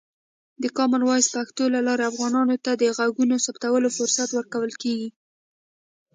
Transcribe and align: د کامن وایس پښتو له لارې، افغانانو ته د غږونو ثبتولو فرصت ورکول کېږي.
د 0.63 0.65
کامن 0.77 1.01
وایس 1.05 1.27
پښتو 1.35 1.63
له 1.75 1.79
لارې، 1.87 2.09
افغانانو 2.11 2.55
ته 2.65 2.71
د 2.81 2.83
غږونو 2.97 3.35
ثبتولو 3.45 3.89
فرصت 3.97 4.29
ورکول 4.33 4.71
کېږي. 4.81 5.09